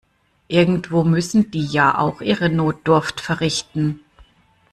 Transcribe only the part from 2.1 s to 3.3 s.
ihre Notdurft